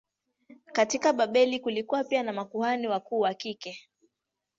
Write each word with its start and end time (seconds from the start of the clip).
Katika 0.71 1.13
Babeli 1.13 1.59
kulikuwa 1.59 2.03
pia 2.03 2.23
na 2.23 2.33
makuhani 2.33 2.87
wakuu 2.87 3.19
wa 3.19 3.33
kike. 3.33 3.89